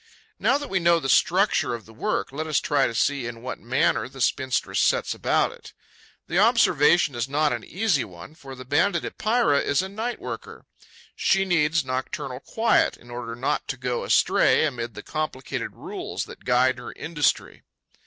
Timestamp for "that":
0.57-0.67, 16.25-16.45